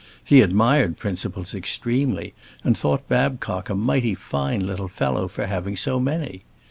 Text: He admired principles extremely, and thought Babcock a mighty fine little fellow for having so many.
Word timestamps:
He 0.25 0.41
admired 0.41 0.97
principles 0.97 1.53
extremely, 1.53 2.33
and 2.63 2.75
thought 2.75 3.07
Babcock 3.07 3.69
a 3.69 3.75
mighty 3.75 4.15
fine 4.15 4.65
little 4.65 4.87
fellow 4.87 5.27
for 5.27 5.45
having 5.45 5.75
so 5.75 5.99
many. 5.99 6.41